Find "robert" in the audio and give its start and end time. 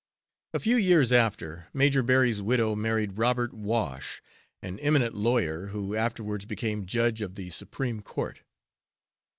3.19-3.53